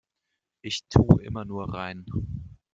Ich 0.63 0.81
tu' 0.89 1.19
immer 1.21 1.45
nur 1.45 1.75
rein. 1.75 2.05